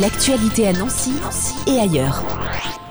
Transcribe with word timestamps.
L'actualité 0.00 0.68
à 0.68 0.72
Nancy 0.74 1.14
et 1.66 1.80
ailleurs. 1.80 2.22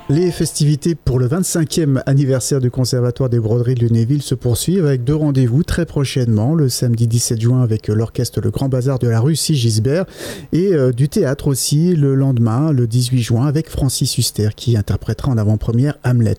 Les 0.08 0.29
festivités 0.29 0.93
pour 0.93 1.17
le 1.17 1.27
25e 1.27 2.04
anniversaire 2.05 2.61
du 2.61 2.69
Conservatoire 2.69 3.27
des 3.27 3.40
Broderies 3.40 3.74
de 3.74 3.79
Lunéville 3.79 4.22
se 4.22 4.35
poursuivent 4.35 4.85
avec 4.85 5.04
deux 5.04 5.16
rendez-vous 5.16 5.63
très 5.63 5.88
prochainement, 5.88 6.54
le 6.54 6.70
samedi 6.70 7.08
17 7.08 7.42
juin 7.42 7.63
avec 7.63 7.88
l'orchestre 7.88 8.39
Le 8.39 8.52
Grand 8.52 8.70
Bazar 8.70 8.99
de 8.99 9.07
la 9.07 9.20
rue 9.20 9.36
Sigisbert 9.36 10.05
et 10.54 10.75
euh, 10.75 10.91
du 10.91 11.09
théâtre 11.09 11.47
aussi 11.47 11.95
le 11.95 12.13
lendemain, 12.13 12.71
le 12.71 12.86
18 12.86 13.23
juin, 13.23 13.47
avec 13.47 13.68
Francis 13.68 14.15
Huster 14.20 14.49
qui 14.55 14.77
interprétera 14.77 15.31
en 15.31 15.39
avant-première 15.39 15.97
Hamlet. 16.04 16.37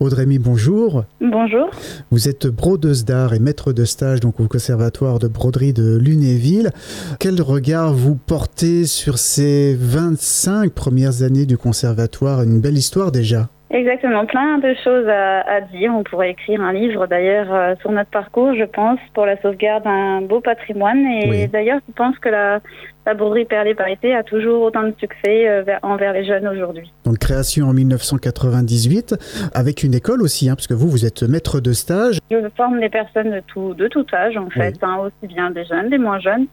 Audrey 0.00 0.24
bonjour. 0.38 1.04
Bonjour. 1.20 1.68
Vous 2.10 2.30
êtes 2.30 2.46
brodeuse 2.46 3.04
d'art 3.04 3.34
et 3.34 3.40
maître 3.40 3.74
de 3.74 3.84
stage 3.84 4.20
donc 4.20 4.40
au 4.40 4.48
Conservatoire 4.48 5.18
de 5.18 5.28
Broderie 5.28 5.74
de 5.74 5.98
Lunéville. 5.98 6.70
Quel 7.18 7.42
regard 7.42 7.92
vous 7.92 8.14
portez 8.14 8.86
sur 8.86 9.18
ces 9.18 9.76
25 9.78 10.72
premières 10.72 11.22
années 11.22 11.44
du 11.44 11.58
Conservatoire? 11.58 12.42
Une 12.42 12.60
belle 12.60 12.78
histoire 12.78 13.01
déjà. 13.10 13.48
Exactement, 13.72 14.26
plein 14.26 14.58
de 14.58 14.74
choses 14.84 15.08
à, 15.08 15.62
dire. 15.72 15.92
On 15.96 16.02
pourrait 16.02 16.32
écrire 16.32 16.60
un 16.60 16.74
livre 16.74 17.06
d'ailleurs 17.06 17.46
euh, 17.50 17.74
sur 17.80 17.90
notre 17.90 18.10
parcours, 18.10 18.54
je 18.54 18.64
pense, 18.64 18.98
pour 19.14 19.24
la 19.24 19.40
sauvegarde 19.40 19.84
d'un 19.84 20.20
beau 20.20 20.40
patrimoine. 20.40 21.06
Et 21.06 21.46
d'ailleurs, 21.46 21.80
je 21.88 21.94
pense 21.94 22.18
que 22.18 22.28
la, 22.28 22.60
la 23.06 23.14
broderie 23.14 23.46
Perlée 23.46 23.74
Parité 23.74 24.14
a 24.14 24.22
toujours 24.24 24.62
autant 24.62 24.82
de 24.82 24.94
succès 24.98 25.48
euh, 25.48 25.64
envers 25.82 26.12
les 26.12 26.26
jeunes 26.26 26.46
aujourd'hui. 26.46 26.92
Donc 27.06 27.16
création 27.16 27.66
en 27.66 27.72
1998, 27.72 29.14
avec 29.54 29.82
une 29.82 29.94
école 29.94 30.20
aussi, 30.20 30.50
hein, 30.50 30.54
parce 30.54 30.66
que 30.66 30.74
vous, 30.74 30.90
vous 30.90 31.06
êtes 31.06 31.22
maître 31.22 31.58
de 31.60 31.72
stage. 31.72 32.18
Je 32.30 32.36
forme 32.54 32.78
des 32.78 32.90
personnes 32.90 33.30
de 33.30 33.40
tout, 33.46 33.72
de 33.72 33.88
tout 33.88 34.04
âge, 34.12 34.36
en 34.36 34.50
fait, 34.50 34.76
hein, 34.82 34.98
aussi 34.98 35.32
bien 35.32 35.50
des 35.50 35.64
jeunes, 35.64 35.88
des 35.88 35.98
moins 35.98 36.20
jeunes 36.20 36.46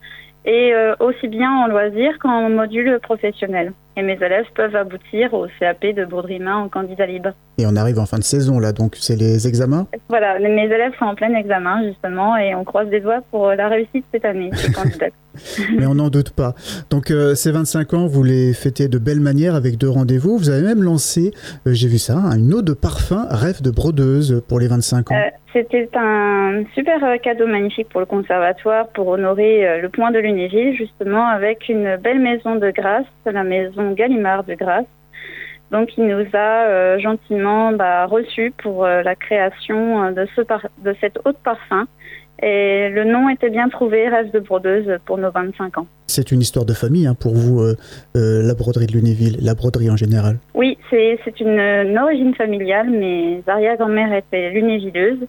et 0.46 0.74
euh, 0.74 0.96
aussi 1.00 1.28
bien 1.28 1.52
en 1.52 1.68
loisir 1.68 2.18
qu'en 2.20 2.50
module 2.50 3.00
professionnel. 3.02 3.74
Et 3.98 4.02
mes 4.02 4.14
élèves 4.14 4.46
peuvent 4.56 4.76
aboutir 4.76 5.34
au 5.34 5.48
CAP 5.60 5.86
de 5.96 6.06
broderie 6.06 6.40
main 6.40 6.58
en 6.58 6.70
candidat 6.70 7.06
libre. 7.06 7.32
Et 7.58 7.66
on 7.66 7.76
arrive 7.76 8.00
en 8.00 8.06
fin 8.06 8.18
de 8.18 8.24
saison 8.24 8.60
là, 8.60 8.72
donc 8.72 8.96
c'est 8.96 9.18
les 9.18 9.48
examens? 9.48 9.88
Voilà, 10.08 10.40
mes 10.40 10.66
élèves 10.66 10.94
sont 10.98 11.06
en 11.06 11.16
plein 11.16 11.34
examen 11.34 11.84
justement 11.84 12.38
et 12.38 12.56
on 12.56 12.64
croise 12.64 12.88
des 12.90 13.02
doigts 13.02 13.22
pour 13.32 13.50
la 13.52 13.68
réussite 13.68 14.06
cette 14.14 14.26
année, 14.26 14.50
ces 14.54 14.72
candidats. 14.74 15.10
Mais 15.78 15.86
on 15.86 15.96
n'en 15.96 16.10
doute 16.10 16.32
pas. 16.32 16.54
Donc 16.90 17.12
euh, 17.12 17.36
ces 17.36 17.52
25 17.52 17.94
ans, 17.94 18.08
vous 18.08 18.24
les 18.24 18.54
fêtez 18.54 18.88
de 18.88 18.98
belle 18.98 19.20
manière 19.20 19.56
avec 19.56 19.78
deux 19.78 19.90
rendez-vous. 19.90 20.38
Vous 20.38 20.50
avez 20.50 20.66
même 20.66 20.84
lancé, 20.84 21.32
euh, 21.68 21.74
j'ai 21.74 21.88
vu 21.88 21.98
ça, 21.98 22.16
une 22.16 22.54
eau 22.54 22.62
de 22.62 22.74
parfum 22.74 23.28
rêve 23.30 23.62
de 23.62 23.72
brodeuse 23.72 24.42
pour 24.48 24.60
les 24.60 24.68
25 24.68 25.12
ans. 25.12 25.16
C'était 25.52 25.90
un 25.96 26.64
super 26.76 27.00
cadeau 27.22 27.48
magnifique 27.48 27.90
pour 27.90 28.00
le 28.00 28.06
conservatoire 28.06 28.88
pour 28.90 29.08
honorer 29.08 29.68
euh, 29.68 29.82
le 29.82 29.90
point 29.90 30.12
de 30.12 30.20
Lunéville, 30.20 30.76
justement 30.76 31.28
avec 31.28 31.70
une 31.70 31.98
belle 31.98 32.20
maison 32.20 32.56
de 32.56 32.70
grâce, 32.70 33.06
la 33.26 33.44
maison 33.44 33.79
Gallimard 33.94 34.44
de 34.44 34.54
Grâce. 34.54 34.86
Donc 35.72 35.90
il 35.98 36.08
nous 36.08 36.26
a 36.34 36.66
euh, 36.66 37.00
gentiment 37.00 37.72
bah, 37.72 38.06
reçus 38.06 38.52
pour 38.64 38.86
euh, 38.86 39.04
la 39.04 39.16
création 39.16 40.12
de, 40.12 40.26
ce 40.36 40.42
de 40.42 40.96
cette 41.00 41.20
eau 41.26 41.32
de 41.32 41.38
parfum. 41.44 41.88
Et 42.42 42.90
le 42.90 43.04
nom 43.04 43.30
était 43.30 43.50
bien 43.50 43.68
trouvé, 43.68 44.08
Rêve 44.08 44.32
de 44.32 44.40
brodeuse, 44.40 44.98
pour 45.06 45.18
nos 45.18 45.30
25 45.30 45.78
ans. 45.78 45.88
C'est 46.08 46.32
une 46.32 46.40
histoire 46.40 46.66
de 46.66 46.74
famille 46.74 47.06
hein, 47.06 47.14
pour 47.14 47.36
vous, 47.36 47.62
la 48.16 48.54
broderie 48.56 48.88
de 48.88 48.94
Lunéville, 48.94 49.36
la 49.42 49.56
broderie 49.56 49.92
en 49.92 49.98
général 49.98 50.38
Oui, 50.54 50.78
c'est 50.90 51.20
une, 51.42 51.60
une, 51.60 52.00
origine 52.00 52.34
familiale. 52.34 52.90
Mes 52.90 53.44
arrière-grand-mère 53.46 54.14
était 54.14 54.52
lunévilleuse. 54.52 55.20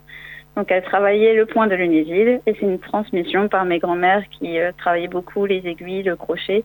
Donc 0.56 0.70
elle 0.70 0.82
travaillait 0.82 1.34
le 1.34 1.46
point 1.46 1.68
de 1.68 1.74
Lunéville 1.74 2.40
et 2.46 2.54
c'est 2.54 2.66
une 2.66 2.78
transmission 2.78 3.48
par 3.48 3.64
mes 3.64 3.78
grands-mères 3.78 4.24
qui 4.38 4.58
euh, 4.58 4.72
travaillaient 4.76 5.08
beaucoup 5.08 5.46
les 5.46 5.66
aiguilles, 5.66 6.02
le 6.02 6.16
crochet. 6.16 6.64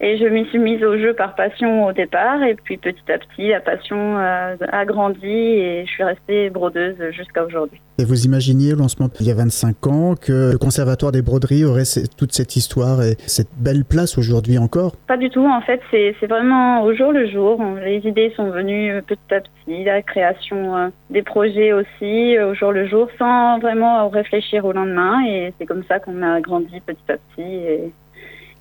Et 0.00 0.16
je 0.16 0.24
m'y 0.26 0.44
suis 0.46 0.58
mise 0.58 0.82
au 0.84 0.96
jeu 0.96 1.12
par 1.12 1.34
passion 1.34 1.86
au 1.86 1.92
départ, 1.92 2.42
et 2.44 2.54
puis 2.54 2.76
petit 2.76 3.10
à 3.10 3.18
petit, 3.18 3.48
la 3.48 3.60
passion 3.60 4.16
euh, 4.18 4.54
a 4.70 4.84
grandi 4.84 5.26
et 5.26 5.84
je 5.86 5.90
suis 5.90 6.04
restée 6.04 6.50
brodeuse 6.50 6.96
jusqu'à 7.10 7.44
aujourd'hui. 7.44 7.80
Et 7.98 8.04
vous 8.04 8.24
imaginiez 8.24 8.74
au 8.74 8.76
lancement 8.76 9.08
il 9.18 9.26
y 9.26 9.30
a 9.32 9.34
25 9.34 9.86
ans 9.88 10.14
que 10.14 10.52
le 10.52 10.58
Conservatoire 10.58 11.10
des 11.10 11.22
broderies 11.22 11.64
aurait 11.64 11.82
toute 12.16 12.32
cette 12.32 12.54
histoire 12.54 13.02
et 13.02 13.16
cette 13.26 13.48
belle 13.56 13.84
place 13.84 14.18
aujourd'hui 14.18 14.56
encore? 14.58 14.94
Pas 15.08 15.16
du 15.16 15.30
tout, 15.30 15.44
en 15.44 15.60
fait, 15.62 15.80
c'est 15.90 16.26
vraiment 16.28 16.82
au 16.82 16.94
jour 16.94 17.10
le 17.10 17.28
jour. 17.28 17.60
Les 17.84 17.98
idées 18.06 18.32
sont 18.36 18.50
venues 18.50 19.02
petit 19.02 19.34
à 19.34 19.40
petit, 19.40 19.82
la 19.82 20.02
création 20.02 20.76
euh, 20.76 20.88
des 21.10 21.22
projets 21.22 21.72
aussi 21.72 22.38
au 22.38 22.54
jour 22.54 22.70
le 22.70 22.86
jour, 22.86 23.08
sans 23.18 23.58
vraiment 23.58 24.08
réfléchir 24.08 24.64
au 24.64 24.72
lendemain, 24.72 25.24
et 25.26 25.52
c'est 25.58 25.66
comme 25.66 25.82
ça 25.88 25.98
qu'on 25.98 26.22
a 26.22 26.40
grandi 26.40 26.80
petit 26.86 27.12
à 27.12 27.14
petit. 27.14 27.42
Et 27.42 27.92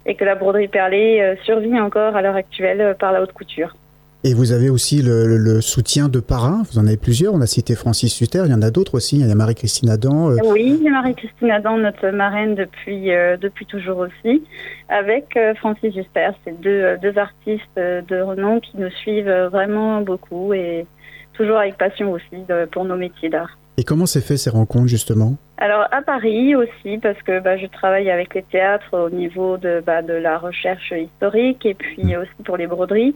et 0.07 0.15
que 0.15 0.23
la 0.23 0.35
broderie 0.35 0.69
perlée 0.69 1.19
euh, 1.21 1.35
survit 1.43 1.79
encore 1.79 2.15
à 2.15 2.21
l'heure 2.21 2.35
actuelle 2.35 2.81
euh, 2.81 2.93
par 2.93 3.11
la 3.11 3.21
haute 3.21 3.33
couture. 3.33 3.75
Et 4.23 4.33
vous 4.33 4.51
avez 4.51 4.69
aussi 4.69 5.03
le, 5.03 5.61
soutien 5.61 6.09
de 6.09 6.19
parrains, 6.19 6.63
vous 6.71 6.79
en 6.79 6.87
avez 6.87 6.97
plusieurs, 6.97 7.33
on 7.33 7.41
a 7.41 7.45
cité 7.45 7.75
Francis 7.75 8.11
Suter, 8.11 8.41
il 8.45 8.51
y 8.51 8.53
en 8.53 8.63
a 8.63 8.71
d'autres 8.71 8.95
aussi, 8.95 9.19
il 9.19 9.27
y 9.27 9.31
a 9.31 9.35
Marie-Christine 9.35 9.89
Adam. 9.89 10.31
Euh. 10.31 10.37
Oui, 10.43 10.81
Marie-Christine 10.89 11.51
Adam, 11.51 11.77
notre 11.77 12.09
marraine 12.09 12.55
depuis, 12.55 13.09
depuis 13.39 13.67
toujours 13.67 13.99
aussi, 13.99 14.43
avec 14.89 15.37
Francis 15.57 15.93
Suter, 15.93 16.31
c'est 16.43 16.59
deux, 16.59 16.97
deux 16.99 17.17
artistes 17.17 17.77
de 17.77 18.19
renom 18.19 18.59
qui 18.59 18.77
nous 18.77 18.89
suivent 18.89 19.49
vraiment 19.51 20.01
beaucoup 20.01 20.51
et 20.51 20.87
toujours 21.33 21.57
avec 21.57 21.77
passion 21.77 22.11
aussi 22.11 22.43
pour 22.71 22.85
nos 22.85 22.97
métiers 22.97 23.29
d'art. 23.29 23.55
Et 23.79 23.83
comment 23.83 24.07
s'est 24.07 24.21
fait 24.21 24.37
ces 24.37 24.49
rencontres 24.49 24.87
justement? 24.87 25.35
Alors 25.57 25.87
à 25.91 26.01
Paris 26.01 26.55
aussi 26.55 26.97
parce 26.97 27.21
que 27.21 27.39
bah, 27.39 27.57
je 27.57 27.67
travaille 27.67 28.09
avec 28.09 28.33
les 28.33 28.43
théâtres 28.43 28.97
au 28.97 29.09
niveau 29.09 29.57
de, 29.57 29.83
bah, 29.85 30.01
de 30.01 30.13
la 30.13 30.39
recherche 30.39 30.91
historique 30.91 31.65
et 31.65 31.75
puis 31.75 32.03
mmh. 32.03 32.17
aussi 32.17 32.43
pour 32.43 32.57
les 32.57 32.65
broderies. 32.67 33.15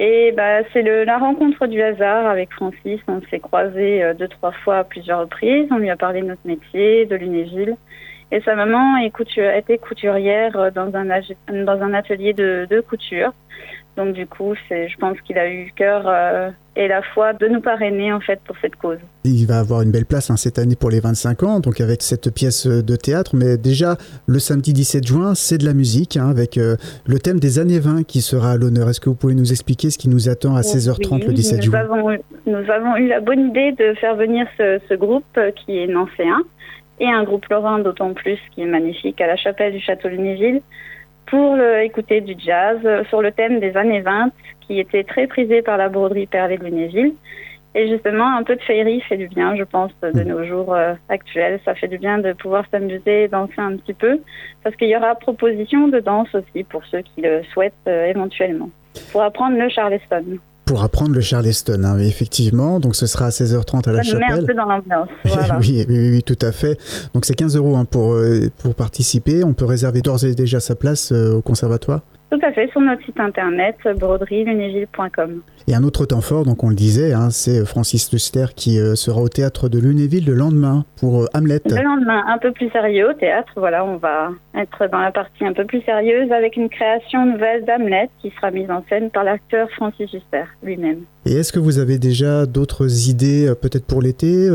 Et 0.00 0.32
bah, 0.36 0.60
c'est 0.72 0.82
la 0.82 1.18
rencontre 1.18 1.66
du 1.66 1.82
hasard 1.82 2.26
avec 2.26 2.52
Francis. 2.52 3.00
On 3.08 3.20
s'est 3.28 3.40
croisés 3.40 4.04
euh, 4.04 4.14
deux, 4.14 4.28
trois 4.28 4.52
fois 4.52 4.78
à 4.78 4.84
plusieurs 4.84 5.20
reprises. 5.20 5.66
On 5.72 5.78
lui 5.78 5.90
a 5.90 5.96
parlé 5.96 6.20
de 6.22 6.26
notre 6.26 6.46
métier, 6.46 7.04
de 7.04 7.16
Lunéville. 7.16 7.74
Et 8.30 8.40
sa 8.42 8.54
maman 8.54 8.98
est 8.98 9.10
couture, 9.10 9.50
était 9.50 9.78
couturière 9.78 10.56
euh, 10.56 10.70
dans 10.70 10.94
un, 10.94 11.06
dans 11.64 11.82
un 11.82 11.94
atelier 11.94 12.32
de, 12.34 12.66
de 12.70 12.80
couture. 12.80 13.32
Donc 13.98 14.14
du 14.14 14.28
coup, 14.28 14.54
je 14.70 14.96
pense 15.00 15.20
qu'il 15.22 15.36
a 15.38 15.50
eu 15.50 15.72
cœur 15.74 16.04
euh, 16.06 16.50
et 16.76 16.86
la 16.86 17.02
foi 17.02 17.32
de 17.32 17.48
nous 17.48 17.60
parrainer 17.60 18.12
en 18.12 18.20
fait 18.20 18.38
pour 18.44 18.54
cette 18.62 18.76
cause. 18.76 18.98
Il 19.24 19.44
va 19.46 19.58
avoir 19.58 19.82
une 19.82 19.90
belle 19.90 20.06
place 20.06 20.30
hein, 20.30 20.36
cette 20.36 20.60
année 20.60 20.76
pour 20.76 20.90
les 20.90 21.00
25 21.00 21.42
ans, 21.42 21.58
donc 21.58 21.80
avec 21.80 22.02
cette 22.02 22.32
pièce 22.32 22.68
de 22.68 22.94
théâtre. 22.94 23.32
Mais 23.34 23.56
déjà, 23.56 23.96
le 24.28 24.38
samedi 24.38 24.72
17 24.72 25.04
juin, 25.04 25.34
c'est 25.34 25.58
de 25.58 25.64
la 25.64 25.74
musique 25.74 26.16
hein, 26.16 26.30
avec 26.30 26.58
euh, 26.58 26.76
le 27.08 27.18
thème 27.18 27.40
des 27.40 27.58
années 27.58 27.80
20 27.80 28.04
qui 28.04 28.20
sera 28.20 28.52
à 28.52 28.56
l'honneur. 28.56 28.88
Est-ce 28.88 29.00
que 29.00 29.08
vous 29.08 29.16
pouvez 29.16 29.34
nous 29.34 29.50
expliquer 29.50 29.90
ce 29.90 29.98
qui 29.98 30.08
nous 30.08 30.28
attend 30.28 30.54
à 30.54 30.60
16h30 30.60 31.26
le 31.26 31.32
17 31.32 31.62
juin? 31.64 31.82
Nous 32.46 32.70
avons 32.70 32.96
eu 32.96 33.08
la 33.08 33.18
bonne 33.18 33.48
idée 33.48 33.72
de 33.72 33.94
faire 33.94 34.14
venir 34.14 34.46
ce, 34.56 34.94
groupe 34.94 35.38
qui 35.56 35.76
est 35.76 35.88
nancéen 35.88 36.38
et 37.00 37.08
un 37.08 37.24
groupe 37.24 37.46
lorrain 37.48 37.78
d'autant 37.78 38.12
plus 38.12 38.38
qui 38.54 38.62
est 38.62 38.66
magnifique 38.66 39.20
à 39.20 39.26
la 39.26 39.36
chapelle 39.36 39.72
du 39.72 39.80
Château 39.80 40.08
Lunéville 40.08 40.60
pour 41.26 41.58
écouter 41.60 42.20
du 42.22 42.34
jazz 42.38 42.78
sur 43.08 43.20
le 43.20 43.32
thème 43.32 43.60
des 43.60 43.76
années 43.76 44.00
20 44.00 44.30
qui 44.68 44.78
était 44.78 45.04
très 45.04 45.26
prisé 45.26 45.62
par 45.62 45.76
la 45.76 45.88
broderie 45.88 46.26
Perlée 46.26 46.58
de 46.58 46.64
Lunéville. 46.64 47.14
Et 47.74 47.88
justement, 47.88 48.36
un 48.36 48.42
peu 48.42 48.56
de 48.56 48.62
féerie 48.62 49.00
fait 49.02 49.16
du 49.16 49.28
bien, 49.28 49.54
je 49.56 49.62
pense, 49.62 49.92
de 50.02 50.22
nos 50.22 50.44
jours 50.44 50.74
euh, 50.74 50.94
actuels. 51.08 51.60
Ça 51.64 51.74
fait 51.74 51.88
du 51.88 51.98
bien 51.98 52.18
de 52.18 52.32
pouvoir 52.32 52.64
s'amuser 52.70 53.24
et 53.24 53.28
danser 53.28 53.58
un 53.58 53.76
petit 53.76 53.94
peu, 53.94 54.20
parce 54.62 54.74
qu'il 54.76 54.88
y 54.88 54.96
aura 54.96 55.14
proposition 55.14 55.88
de 55.88 56.00
danse 56.00 56.34
aussi 56.34 56.64
pour 56.64 56.84
ceux 56.86 57.02
qui 57.02 57.20
le 57.20 57.42
souhaitent 57.52 57.74
euh, 57.86 58.06
éventuellement, 58.06 58.70
pour 59.12 59.22
apprendre 59.22 59.58
le 59.58 59.68
charleston 59.68 60.38
pour 60.68 60.82
apprendre 60.82 61.14
le 61.14 61.22
Charleston, 61.22 61.82
hein, 61.82 61.98
effectivement. 61.98 62.78
Donc 62.78 62.94
ce 62.94 63.06
sera 63.06 63.26
à 63.26 63.30
16h30 63.30 63.88
à 63.88 63.92
la 63.92 64.02
chapelle. 64.02 64.24
un 64.30 64.44
peu 64.44 64.54
dans 64.54 64.66
l'ambiance. 64.66 65.08
oui, 65.60 65.86
oui, 65.88 66.22
tout 66.22 66.36
à 66.42 66.52
fait. 66.52 66.78
Donc 67.14 67.24
c'est 67.24 67.34
15 67.34 67.56
euros 67.56 67.76
hein, 67.76 67.86
pour, 67.86 68.12
euh, 68.12 68.50
pour 68.58 68.74
participer. 68.74 69.44
On 69.44 69.54
peut 69.54 69.64
réserver 69.64 70.02
d'ores 70.02 70.24
et 70.24 70.34
déjà 70.34 70.60
sa 70.60 70.74
place 70.74 71.10
euh, 71.10 71.36
au 71.36 71.40
conservatoire 71.40 72.02
tout 72.30 72.38
à 72.42 72.52
fait, 72.52 72.68
sur 72.70 72.80
notre 72.80 73.02
site 73.04 73.18
internet 73.18 73.76
broderie-lunéville.com. 73.84 75.40
Et 75.66 75.74
un 75.74 75.82
autre 75.82 76.06
temps 76.06 76.20
fort, 76.20 76.44
donc 76.44 76.62
on 76.62 76.68
le 76.68 76.74
disait, 76.74 77.12
hein, 77.12 77.30
c'est 77.30 77.64
Francis 77.64 78.12
Luster 78.12 78.46
qui 78.54 78.78
euh, 78.78 78.94
sera 78.94 79.20
au 79.20 79.28
théâtre 79.28 79.68
de 79.68 79.78
Lunéville 79.78 80.26
le 80.26 80.34
lendemain 80.34 80.84
pour 80.96 81.22
euh, 81.22 81.26
Hamlet. 81.34 81.60
Le 81.66 81.82
lendemain, 81.82 82.24
un 82.26 82.38
peu 82.38 82.52
plus 82.52 82.70
sérieux 82.70 83.10
au 83.10 83.12
théâtre. 83.14 83.52
Voilà, 83.56 83.84
on 83.84 83.96
va 83.96 84.30
être 84.54 84.90
dans 84.90 84.98
la 84.98 85.10
partie 85.10 85.44
un 85.44 85.52
peu 85.52 85.64
plus 85.64 85.82
sérieuse 85.82 86.30
avec 86.30 86.56
une 86.56 86.68
création 86.68 87.24
nouvelle 87.26 87.64
d'Hamlet 87.64 88.10
qui 88.20 88.30
sera 88.30 88.50
mise 88.50 88.70
en 88.70 88.84
scène 88.88 89.10
par 89.10 89.24
l'acteur 89.24 89.70
Francis 89.70 90.10
Luster 90.12 90.44
lui-même. 90.62 91.00
Et 91.24 91.34
est-ce 91.34 91.52
que 91.52 91.58
vous 91.58 91.78
avez 91.78 91.98
déjà 91.98 92.46
d'autres 92.46 93.08
idées, 93.08 93.48
euh, 93.48 93.54
peut-être 93.54 93.86
pour 93.86 94.02
l'été 94.02 94.48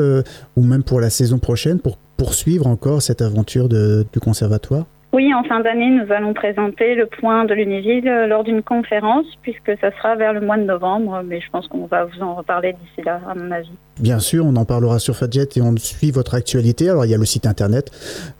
ou 0.55 0.63
même 0.63 0.83
pour 0.83 0.99
la 0.99 1.09
saison 1.09 1.39
prochaine, 1.39 1.79
pour 1.79 1.97
poursuivre 2.17 2.67
encore 2.67 3.01
cette 3.01 3.21
aventure 3.21 3.67
du 3.69 4.19
conservatoire? 4.19 4.85
Oui, 5.13 5.31
en 5.31 5.43
fin 5.43 5.59
d'année, 5.59 5.91
nous 5.91 6.11
allons 6.11 6.33
présenter 6.33 6.95
le 6.95 7.05
point 7.05 7.45
de 7.45 7.53
Lunéville 7.53 8.07
euh, 8.07 8.25
lors 8.25 8.43
d'une 8.43 8.63
conférence, 8.63 9.27
puisque 9.43 9.77
ça 9.79 9.95
sera 9.95 10.15
vers 10.15 10.33
le 10.33 10.41
mois 10.41 10.57
de 10.57 10.63
novembre, 10.63 11.21
mais 11.23 11.39
je 11.39 11.47
pense 11.51 11.67
qu'on 11.67 11.85
va 11.85 12.05
vous 12.05 12.19
en 12.23 12.33
reparler 12.33 12.73
d'ici 12.73 13.03
là, 13.05 13.21
à 13.29 13.35
mon 13.35 13.51
avis. 13.51 13.69
Bien 13.99 14.17
sûr, 14.17 14.43
on 14.43 14.55
en 14.55 14.65
parlera 14.65 14.97
sur 14.97 15.15
Fadjet 15.15 15.47
et 15.55 15.61
on 15.61 15.77
suit 15.77 16.09
votre 16.09 16.33
actualité. 16.33 16.89
Alors, 16.89 17.05
il 17.05 17.11
y 17.11 17.13
a 17.13 17.19
le 17.19 17.25
site 17.25 17.45
internet, 17.45 17.91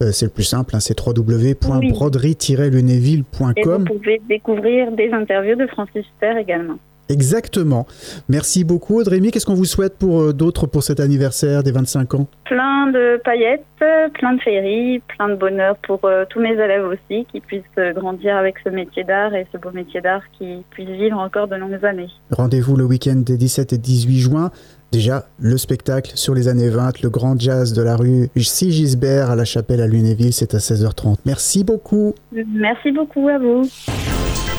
euh, 0.02 0.10
c'est 0.12 0.26
le 0.26 0.32
plus 0.32 0.46
simple, 0.46 0.76
hein, 0.76 0.80
c'est 0.80 1.00
www.broderie-lunéville.com. 1.00 3.54
Et 3.56 3.64
vous 3.64 3.86
pouvez 3.86 4.20
découvrir 4.28 4.92
des 4.94 5.12
interviews 5.12 5.56
de 5.56 5.68
Francis 5.68 5.98
Huster 5.98 6.40
également. 6.40 6.80
Exactement. 7.14 7.86
Merci 8.28 8.64
beaucoup, 8.64 9.00
Audrey. 9.00 9.20
Qu'est-ce 9.22 9.46
qu'on 9.46 9.54
vous 9.54 9.66
souhaite 9.66 9.98
pour 10.00 10.20
euh, 10.20 10.34
d'autres 10.34 10.66
pour 10.66 10.82
cet 10.82 11.00
anniversaire 11.00 11.62
des 11.62 11.72
25 11.72 12.16
ans? 12.16 12.28
Plein 12.46 12.88
de 12.88 13.22
paillettes, 13.24 13.64
plein 14.14 14.34
de 14.34 14.42
féeries, 14.42 15.00
plein 15.16 15.30
de 15.30 15.36
bonheur 15.36 15.76
pour 15.78 16.00
euh, 16.06 16.26
tous 16.28 16.40
mes 16.40 16.54
élèves 16.54 16.86
aussi, 16.86 17.26
qui 17.32 17.40
puissent 17.40 17.62
euh, 17.78 17.94
grandir 17.94 18.36
avec 18.36 18.56
ce 18.64 18.70
métier 18.70 19.04
d'art 19.04 19.36
et 19.36 19.46
ce 19.52 19.60
beau 19.60 19.70
métier 19.72 20.02
d'art, 20.02 20.24
qui 20.38 20.64
puissent 20.72 20.90
vivre 20.90 21.20
encore 21.20 21.48
de 21.48 21.56
longues 21.56 21.86
années. 21.86 22.10
Rendez-vous 22.32 22.76
le 22.76 22.86
week-end 22.86 23.22
des 23.24 23.38
17 23.38 23.74
et 23.74 23.78
18 23.78 24.20
juin. 24.20 24.52
Déjà, 24.92 25.26
le 25.40 25.58
spectacle 25.58 26.12
sur 26.16 26.34
les 26.34 26.48
années 26.48 26.70
20, 26.70 27.02
le 27.02 27.10
grand 27.10 27.40
jazz 27.40 27.74
de 27.74 27.82
la 27.84 27.96
rue 27.96 28.30
Sigisbert 28.36 29.30
à 29.30 29.36
la 29.36 29.46
chapelle 29.46 29.82
à 29.82 29.88
Lunéville, 29.88 30.34
c'est 30.34 30.56
à 30.56 30.60
16h30. 30.60 31.18
Merci 31.26 31.64
beaucoup. 31.64 32.14
Merci 32.32 32.92
beaucoup 32.92 33.28
à 33.28 33.38
vous. 33.38 33.64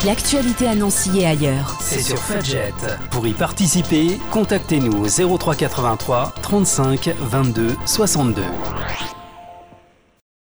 L'actualité 0.07 0.67
à 0.67 0.75
Nancy 0.75 1.21
et 1.21 1.27
ailleurs. 1.27 1.79
C'est 1.81 2.03
sur 2.03 2.19
Fudget. 2.19 2.75
Pour 3.11 3.27
y 3.27 3.33
participer, 3.33 4.19
contactez-nous 4.31 5.07
au 5.07 5.39
0383 5.39 6.35
35 6.43 7.15
22 7.21 7.75
62. 7.87 8.43